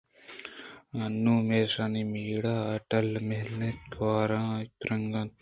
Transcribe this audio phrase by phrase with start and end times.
[1.01, 5.31] آنوں میشانی میہٹر ءَ ٹِلّ مِل اَت ءُ گوٛر آہاں تَرّگ ءَ اَت